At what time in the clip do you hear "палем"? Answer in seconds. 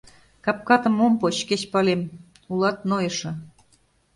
1.73-2.01